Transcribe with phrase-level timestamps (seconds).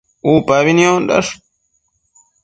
[0.31, 1.31] Upabi niondash